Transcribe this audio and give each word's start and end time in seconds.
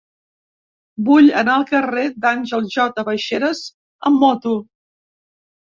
Vull 1.09 1.29
anar 1.41 1.57
al 1.57 1.67
carrer 1.73 2.07
d'Àngel 2.25 2.67
J. 2.77 3.07
Baixeras 3.11 3.65
amb 4.11 4.23
moto. 4.27 4.57